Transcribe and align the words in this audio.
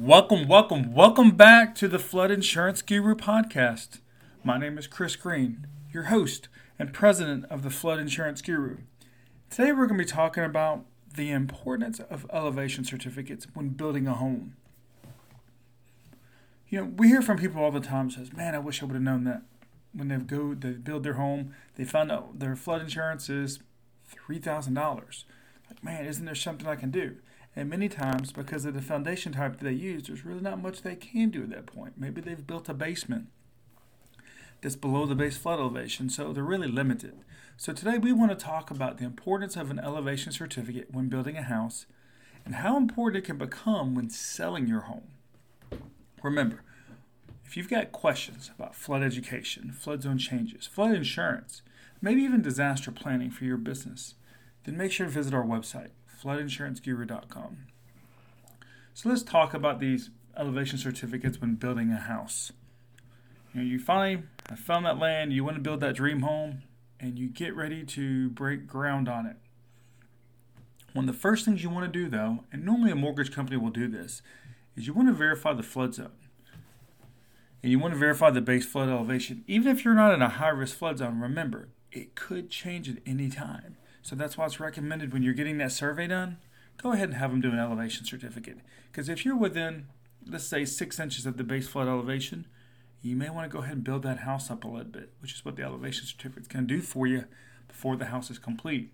Welcome, 0.00 0.46
welcome, 0.46 0.94
welcome 0.94 1.32
back 1.32 1.74
to 1.74 1.88
the 1.88 1.98
Flood 1.98 2.30
Insurance 2.30 2.82
Guru 2.82 3.16
podcast. 3.16 3.98
My 4.44 4.56
name 4.56 4.78
is 4.78 4.86
Chris 4.86 5.16
Green, 5.16 5.66
your 5.92 6.04
host 6.04 6.46
and 6.78 6.94
president 6.94 7.46
of 7.46 7.62
the 7.62 7.68
Flood 7.68 7.98
Insurance 7.98 8.40
Guru. 8.40 8.76
Today 9.50 9.72
we're 9.72 9.88
going 9.88 9.98
to 9.98 10.04
be 10.04 10.08
talking 10.08 10.44
about 10.44 10.84
the 11.16 11.32
importance 11.32 11.98
of 11.98 12.26
elevation 12.32 12.84
certificates 12.84 13.48
when 13.54 13.70
building 13.70 14.06
a 14.06 14.14
home. 14.14 14.54
You 16.68 16.78
know, 16.78 16.92
we 16.96 17.08
hear 17.08 17.20
from 17.20 17.36
people 17.36 17.60
all 17.60 17.72
the 17.72 17.80
time 17.80 18.08
says, 18.08 18.32
"Man, 18.32 18.54
I 18.54 18.60
wish 18.60 18.80
I 18.80 18.86
would 18.86 18.94
have 18.94 19.02
known 19.02 19.24
that." 19.24 19.42
When 19.92 20.06
they 20.06 20.16
go 20.18 20.54
to 20.54 20.74
build 20.74 21.02
their 21.02 21.14
home, 21.14 21.54
they 21.74 21.84
found 21.84 22.12
out 22.12 22.38
their 22.38 22.54
flood 22.54 22.82
insurance 22.82 23.28
is 23.28 23.58
three 24.06 24.38
thousand 24.38 24.74
dollars. 24.74 25.24
Like, 25.68 25.82
man, 25.82 26.06
isn't 26.06 26.24
there 26.24 26.36
something 26.36 26.68
I 26.68 26.76
can 26.76 26.92
do? 26.92 27.16
And 27.58 27.68
many 27.68 27.88
times, 27.88 28.30
because 28.30 28.64
of 28.66 28.74
the 28.74 28.80
foundation 28.80 29.32
type 29.32 29.58
that 29.58 29.64
they 29.64 29.72
use, 29.72 30.06
there's 30.06 30.24
really 30.24 30.40
not 30.40 30.62
much 30.62 30.82
they 30.82 30.94
can 30.94 31.30
do 31.30 31.42
at 31.42 31.50
that 31.50 31.66
point. 31.66 31.94
Maybe 31.96 32.20
they've 32.20 32.46
built 32.46 32.68
a 32.68 32.72
basement 32.72 33.26
that's 34.60 34.76
below 34.76 35.06
the 35.06 35.16
base 35.16 35.36
flood 35.36 35.58
elevation, 35.58 36.08
so 36.08 36.32
they're 36.32 36.44
really 36.44 36.68
limited. 36.68 37.14
So 37.56 37.72
today 37.72 37.98
we 37.98 38.12
want 38.12 38.30
to 38.30 38.36
talk 38.36 38.70
about 38.70 38.98
the 38.98 39.04
importance 39.04 39.56
of 39.56 39.72
an 39.72 39.80
elevation 39.80 40.30
certificate 40.30 40.94
when 40.94 41.08
building 41.08 41.36
a 41.36 41.42
house 41.42 41.86
and 42.44 42.54
how 42.54 42.76
important 42.76 43.24
it 43.24 43.26
can 43.26 43.38
become 43.38 43.96
when 43.96 44.08
selling 44.08 44.68
your 44.68 44.82
home. 44.82 45.08
Remember, 46.22 46.62
if 47.44 47.56
you've 47.56 47.68
got 47.68 47.90
questions 47.90 48.52
about 48.56 48.76
flood 48.76 49.02
education, 49.02 49.72
flood 49.72 50.02
zone 50.02 50.18
changes, 50.18 50.68
flood 50.68 50.94
insurance, 50.94 51.62
maybe 52.00 52.22
even 52.22 52.40
disaster 52.40 52.92
planning 52.92 53.32
for 53.32 53.42
your 53.42 53.56
business, 53.56 54.14
then 54.62 54.76
make 54.76 54.92
sure 54.92 55.06
to 55.06 55.12
visit 55.12 55.34
our 55.34 55.42
website, 55.44 55.90
floodinsuranceguru.com. 56.22 57.58
So 58.94 59.08
let's 59.08 59.22
talk 59.22 59.54
about 59.54 59.78
these 59.80 60.10
elevation 60.36 60.78
certificates 60.78 61.40
when 61.40 61.54
building 61.54 61.90
a 61.92 61.98
house. 62.00 62.52
You 63.54 63.60
know, 63.60 63.66
you 63.66 63.78
finally 63.78 64.24
have 64.48 64.58
found 64.58 64.86
that 64.86 64.98
land, 64.98 65.32
you 65.32 65.44
want 65.44 65.56
to 65.56 65.62
build 65.62 65.80
that 65.80 65.94
dream 65.94 66.22
home, 66.22 66.62
and 67.00 67.18
you 67.18 67.28
get 67.28 67.54
ready 67.54 67.84
to 67.84 68.30
break 68.30 68.66
ground 68.66 69.08
on 69.08 69.26
it. 69.26 69.36
One 70.92 71.08
of 71.08 71.14
the 71.14 71.20
first 71.20 71.44
things 71.44 71.62
you 71.62 71.70
want 71.70 71.92
to 71.92 71.98
do, 71.98 72.08
though, 72.08 72.44
and 72.52 72.64
normally 72.64 72.90
a 72.90 72.96
mortgage 72.96 73.32
company 73.32 73.56
will 73.56 73.70
do 73.70 73.88
this, 73.88 74.22
is 74.76 74.86
you 74.86 74.94
want 74.94 75.08
to 75.08 75.14
verify 75.14 75.52
the 75.52 75.62
flood 75.62 75.94
zone. 75.94 76.12
And 77.62 77.72
you 77.72 77.78
want 77.78 77.94
to 77.94 78.00
verify 78.00 78.30
the 78.30 78.40
base 78.40 78.66
flood 78.66 78.88
elevation. 78.88 79.44
Even 79.46 79.68
if 79.68 79.84
you're 79.84 79.94
not 79.94 80.14
in 80.14 80.22
a 80.22 80.28
high 80.28 80.48
risk 80.48 80.76
flood 80.76 80.98
zone, 80.98 81.20
remember, 81.20 81.68
it 81.90 82.14
could 82.14 82.50
change 82.50 82.88
at 82.88 82.98
any 83.04 83.28
time. 83.28 83.76
So 84.02 84.16
that's 84.16 84.38
why 84.38 84.46
it's 84.46 84.60
recommended 84.60 85.12
when 85.12 85.22
you're 85.22 85.34
getting 85.34 85.58
that 85.58 85.72
survey 85.72 86.06
done, 86.06 86.38
go 86.82 86.92
ahead 86.92 87.08
and 87.08 87.18
have 87.18 87.30
them 87.30 87.40
do 87.40 87.50
an 87.50 87.58
elevation 87.58 88.04
certificate. 88.04 88.58
Because 88.90 89.08
if 89.08 89.24
you're 89.24 89.36
within, 89.36 89.86
let's 90.26 90.44
say, 90.44 90.64
six 90.64 90.98
inches 90.98 91.26
of 91.26 91.36
the 91.36 91.44
base 91.44 91.68
flood 91.68 91.88
elevation, 91.88 92.46
you 93.02 93.16
may 93.16 93.30
want 93.30 93.50
to 93.50 93.54
go 93.54 93.62
ahead 93.62 93.76
and 93.76 93.84
build 93.84 94.02
that 94.02 94.20
house 94.20 94.50
up 94.50 94.64
a 94.64 94.68
little 94.68 94.84
bit, 94.90 95.12
which 95.20 95.34
is 95.34 95.44
what 95.44 95.56
the 95.56 95.62
elevation 95.62 96.06
certificate 96.06 96.48
can 96.48 96.66
do 96.66 96.80
for 96.80 97.06
you 97.06 97.24
before 97.66 97.96
the 97.96 98.06
house 98.06 98.30
is 98.30 98.38
complete. 98.38 98.92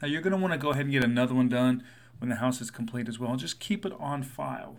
Now 0.00 0.08
you're 0.08 0.22
going 0.22 0.32
to 0.32 0.38
want 0.38 0.52
to 0.52 0.58
go 0.58 0.70
ahead 0.70 0.84
and 0.84 0.92
get 0.92 1.04
another 1.04 1.34
one 1.34 1.48
done 1.48 1.84
when 2.18 2.28
the 2.28 2.36
house 2.36 2.60
is 2.60 2.70
complete 2.70 3.08
as 3.08 3.18
well. 3.18 3.36
Just 3.36 3.60
keep 3.60 3.84
it 3.84 3.92
on 3.98 4.22
file. 4.22 4.76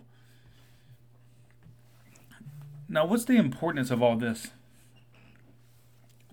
Now, 2.88 3.04
what's 3.04 3.24
the 3.24 3.36
importance 3.36 3.90
of 3.90 4.02
all 4.02 4.16
this? 4.16 4.48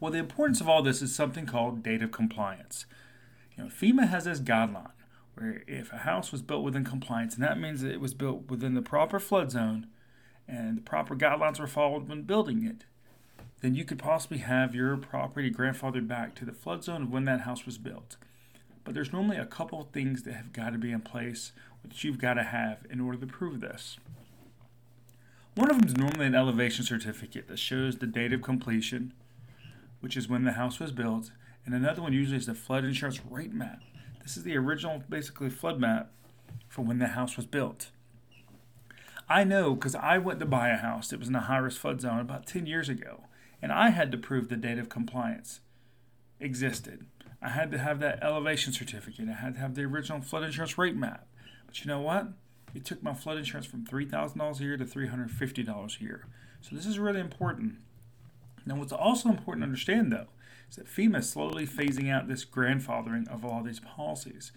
Well, 0.03 0.11
the 0.11 0.19
importance 0.19 0.59
of 0.59 0.67
all 0.67 0.83
this 0.83 1.01
is 1.01 1.15
something 1.15 1.45
called 1.45 1.81
date 1.81 2.03
of 2.03 2.11
compliance. 2.11 2.85
You 3.55 3.63
know, 3.63 3.69
FEMA 3.69 4.09
has 4.09 4.25
this 4.25 4.41
guideline 4.41 4.91
where 5.35 5.63
if 5.65 5.93
a 5.93 5.99
house 5.99 6.29
was 6.29 6.41
built 6.41 6.61
within 6.61 6.83
compliance, 6.83 7.35
and 7.35 7.43
that 7.45 7.57
means 7.57 7.79
that 7.81 7.93
it 7.93 8.01
was 8.01 8.13
built 8.13 8.49
within 8.49 8.73
the 8.73 8.81
proper 8.81 9.17
flood 9.17 9.49
zone 9.49 9.87
and 10.45 10.75
the 10.75 10.81
proper 10.81 11.15
guidelines 11.15 11.57
were 11.57 11.67
followed 11.67 12.09
when 12.09 12.23
building 12.23 12.65
it, 12.65 12.83
then 13.61 13.75
you 13.75 13.85
could 13.85 13.97
possibly 13.97 14.39
have 14.39 14.75
your 14.75 14.97
property 14.97 15.49
grandfathered 15.49 16.05
back 16.05 16.35
to 16.35 16.43
the 16.43 16.51
flood 16.51 16.83
zone 16.83 17.03
of 17.03 17.09
when 17.09 17.23
that 17.23 17.39
house 17.39 17.65
was 17.65 17.77
built. 17.77 18.17
But 18.83 18.95
there's 18.95 19.13
normally 19.13 19.37
a 19.37 19.45
couple 19.45 19.79
of 19.79 19.91
things 19.91 20.23
that 20.23 20.33
have 20.33 20.51
got 20.51 20.71
to 20.71 20.77
be 20.77 20.91
in 20.91 20.99
place 20.99 21.53
that 21.81 22.03
you've 22.03 22.19
got 22.19 22.33
to 22.33 22.43
have 22.43 22.79
in 22.89 22.99
order 22.99 23.19
to 23.19 23.27
prove 23.27 23.61
this. 23.61 23.97
One 25.55 25.71
of 25.71 25.79
them 25.79 25.87
is 25.87 25.95
normally 25.95 26.25
an 26.25 26.35
elevation 26.35 26.83
certificate 26.83 27.47
that 27.47 27.57
shows 27.57 27.99
the 27.99 28.05
date 28.05 28.33
of 28.33 28.41
completion 28.41 29.13
which 30.03 30.17
is 30.17 30.27
when 30.27 30.43
the 30.43 30.51
house 30.51 30.81
was 30.81 30.91
built, 30.91 31.31
and 31.65 31.73
another 31.73 32.01
one 32.01 32.11
usually 32.11 32.35
is 32.35 32.45
the 32.45 32.53
flood 32.53 32.83
insurance 32.83 33.21
rate 33.29 33.53
map. 33.53 33.79
This 34.21 34.35
is 34.35 34.43
the 34.43 34.57
original, 34.57 35.01
basically, 35.09 35.49
flood 35.49 35.79
map 35.79 36.11
for 36.67 36.81
when 36.81 36.99
the 36.99 37.07
house 37.07 37.37
was 37.37 37.45
built. 37.45 37.89
I 39.29 39.45
know 39.45 39.75
because 39.75 39.95
I 39.95 40.17
went 40.17 40.41
to 40.41 40.45
buy 40.45 40.67
a 40.71 40.75
house 40.75 41.07
that 41.07 41.19
was 41.19 41.29
in 41.29 41.35
a 41.35 41.39
high 41.39 41.59
risk 41.59 41.79
flood 41.79 42.01
zone 42.01 42.19
about 42.19 42.45
10 42.45 42.65
years 42.65 42.89
ago, 42.89 43.23
and 43.61 43.71
I 43.71 43.91
had 43.91 44.11
to 44.11 44.17
prove 44.17 44.49
the 44.49 44.57
date 44.57 44.77
of 44.77 44.89
compliance 44.89 45.61
existed. 46.41 47.05
I 47.41 47.49
had 47.49 47.71
to 47.71 47.77
have 47.77 48.01
that 48.01 48.21
elevation 48.21 48.73
certificate. 48.73 49.29
I 49.29 49.35
had 49.35 49.53
to 49.53 49.61
have 49.61 49.75
the 49.75 49.83
original 49.83 50.19
flood 50.19 50.43
insurance 50.43 50.77
rate 50.77 50.97
map. 50.97 51.29
But 51.65 51.79
you 51.79 51.87
know 51.87 52.01
what? 52.01 52.27
It 52.75 52.83
took 52.83 53.01
my 53.01 53.13
flood 53.13 53.37
insurance 53.37 53.67
from 53.67 53.85
$3,000 53.85 54.59
a 54.59 54.63
year 54.63 54.75
to 54.75 54.83
$350 54.83 55.99
a 55.99 56.03
year. 56.03 56.25
So 56.59 56.75
this 56.75 56.85
is 56.85 56.99
really 56.99 57.21
important. 57.21 57.75
Now, 58.65 58.75
what's 58.75 58.93
also 58.93 59.29
important 59.29 59.63
to 59.63 59.67
understand, 59.67 60.11
though, 60.11 60.27
is 60.69 60.77
that 60.77 60.87
FEMA 60.87 61.19
is 61.19 61.29
slowly 61.29 61.67
phasing 61.67 62.11
out 62.11 62.27
this 62.27 62.45
grandfathering 62.45 63.27
of 63.27 63.43
all 63.43 63.61
these 63.61 63.79
policies. 63.79 64.51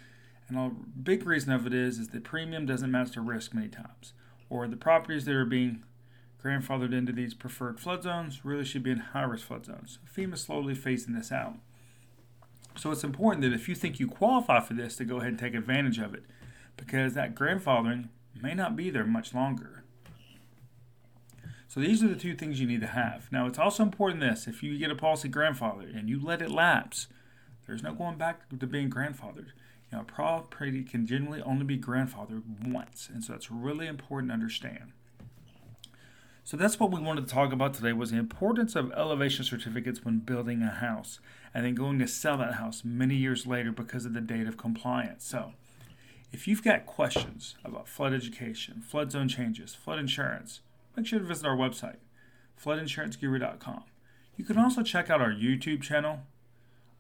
And 0.48 0.56
a 0.56 0.70
big 0.70 1.26
reason 1.26 1.52
of 1.52 1.66
it 1.66 1.74
is, 1.74 1.98
is 1.98 2.08
that 2.08 2.24
premium 2.24 2.66
doesn't 2.66 2.90
match 2.90 3.12
the 3.12 3.20
risk 3.20 3.52
many 3.52 3.68
times, 3.68 4.12
or 4.48 4.68
the 4.68 4.76
properties 4.76 5.24
that 5.24 5.34
are 5.34 5.44
being 5.44 5.82
grandfathered 6.42 6.94
into 6.94 7.12
these 7.12 7.34
preferred 7.34 7.80
flood 7.80 8.04
zones 8.04 8.44
really 8.44 8.64
should 8.64 8.84
be 8.84 8.92
in 8.92 8.98
high 8.98 9.24
risk 9.24 9.46
flood 9.46 9.66
zones. 9.66 9.98
FEMA 10.14 10.34
is 10.34 10.42
slowly 10.42 10.74
phasing 10.74 11.16
this 11.16 11.32
out. 11.32 11.54
So 12.76 12.92
it's 12.92 13.04
important 13.04 13.42
that 13.42 13.52
if 13.52 13.68
you 13.68 13.74
think 13.74 13.98
you 13.98 14.06
qualify 14.06 14.60
for 14.60 14.74
this, 14.74 14.96
to 14.96 15.04
go 15.04 15.16
ahead 15.16 15.30
and 15.30 15.38
take 15.38 15.54
advantage 15.54 15.98
of 15.98 16.14
it, 16.14 16.24
because 16.76 17.14
that 17.14 17.34
grandfathering 17.34 18.10
may 18.40 18.54
not 18.54 18.76
be 18.76 18.90
there 18.90 19.06
much 19.06 19.34
longer. 19.34 19.82
So 21.68 21.80
these 21.80 22.02
are 22.02 22.08
the 22.08 22.16
two 22.16 22.34
things 22.34 22.60
you 22.60 22.66
need 22.66 22.80
to 22.80 22.86
have. 22.86 23.30
Now 23.30 23.46
it's 23.46 23.58
also 23.58 23.82
important 23.82 24.20
this 24.20 24.46
if 24.46 24.62
you 24.62 24.78
get 24.78 24.90
a 24.90 24.94
policy 24.94 25.28
grandfather 25.28 25.86
and 25.94 26.08
you 26.08 26.20
let 26.22 26.42
it 26.42 26.50
lapse, 26.50 27.08
there's 27.66 27.82
no 27.82 27.92
going 27.92 28.16
back 28.16 28.48
to 28.48 28.66
being 28.66 28.90
grandfathered. 28.90 29.48
You 29.90 29.98
know, 29.98 30.00
a 30.00 30.04
property 30.04 30.82
can 30.82 31.06
generally 31.06 31.42
only 31.42 31.64
be 31.64 31.78
grandfathered 31.78 32.42
once, 32.66 33.08
and 33.12 33.22
so 33.22 33.32
that's 33.32 33.50
really 33.50 33.86
important 33.86 34.30
to 34.30 34.34
understand. 34.34 34.92
So 36.46 36.56
that's 36.56 36.78
what 36.78 36.92
we 36.92 37.00
wanted 37.00 37.26
to 37.26 37.34
talk 37.34 37.52
about 37.52 37.74
today 37.74 37.92
was 37.92 38.12
the 38.12 38.18
importance 38.18 38.76
of 38.76 38.92
elevation 38.92 39.44
certificates 39.44 40.04
when 40.04 40.20
building 40.20 40.62
a 40.62 40.70
house 40.70 41.18
and 41.52 41.64
then 41.64 41.74
going 41.74 41.98
to 41.98 42.06
sell 42.06 42.38
that 42.38 42.54
house 42.54 42.82
many 42.84 43.16
years 43.16 43.48
later 43.48 43.72
because 43.72 44.06
of 44.06 44.14
the 44.14 44.20
date 44.20 44.46
of 44.46 44.56
compliance. 44.56 45.26
So 45.26 45.54
if 46.32 46.46
you've 46.46 46.62
got 46.62 46.86
questions 46.86 47.56
about 47.64 47.88
flood 47.88 48.12
education, 48.12 48.80
flood 48.80 49.10
zone 49.10 49.28
changes, 49.28 49.74
flood 49.74 49.98
insurance, 49.98 50.60
make 50.96 51.06
sure 51.06 51.18
to 51.18 51.24
visit 51.24 51.46
our 51.46 51.56
website, 51.56 51.96
floodinsuranceguru.com. 52.62 53.84
You 54.36 54.44
can 54.44 54.58
also 54.58 54.82
check 54.82 55.10
out 55.10 55.20
our 55.20 55.32
YouTube 55.32 55.82
channel 55.82 56.20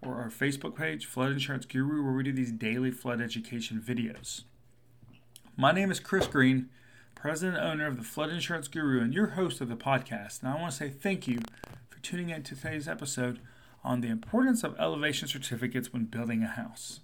or 0.02 0.16
our 0.16 0.30
Facebook 0.30 0.76
page, 0.76 1.06
Flood 1.06 1.32
Insurance 1.32 1.64
Guru, 1.64 2.02
where 2.02 2.12
we 2.12 2.22
do 2.22 2.32
these 2.32 2.52
daily 2.52 2.90
flood 2.90 3.20
education 3.20 3.82
videos. 3.84 4.44
My 5.56 5.72
name 5.72 5.90
is 5.90 6.00
Chris 6.00 6.26
Green, 6.26 6.68
president 7.14 7.56
and 7.56 7.66
owner 7.66 7.86
of 7.86 7.96
the 7.96 8.04
Flood 8.04 8.30
Insurance 8.30 8.68
Guru, 8.68 9.00
and 9.00 9.14
your 9.14 9.28
host 9.28 9.60
of 9.60 9.68
the 9.68 9.76
podcast. 9.76 10.42
And 10.42 10.50
I 10.50 10.60
want 10.60 10.72
to 10.72 10.76
say 10.76 10.90
thank 10.90 11.26
you 11.26 11.40
for 11.88 11.98
tuning 12.00 12.28
in 12.28 12.42
to 12.44 12.54
today's 12.54 12.86
episode 12.86 13.40
on 13.82 14.00
the 14.00 14.08
importance 14.08 14.62
of 14.64 14.78
elevation 14.78 15.28
certificates 15.28 15.92
when 15.92 16.04
building 16.04 16.42
a 16.42 16.48
house. 16.48 17.00